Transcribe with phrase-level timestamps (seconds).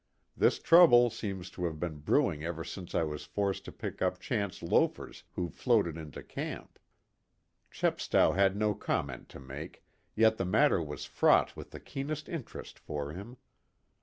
[0.35, 4.19] This trouble seems to have been brewing ever since I was forced to pick up
[4.19, 6.79] chance loafers who floated into camp."
[7.69, 9.83] Chepstow had no comment to make,
[10.15, 13.37] yet the matter was fraught with the keenest interest for him.